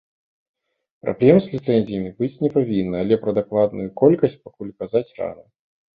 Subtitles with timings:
[1.05, 5.45] Праблем з ліцэнзіямі быць не павінна, але пра дакладную колькасць пакуль казаць рана.